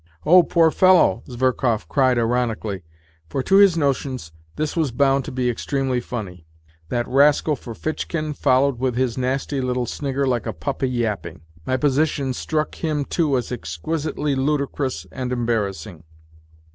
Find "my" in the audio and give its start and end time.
11.67-11.77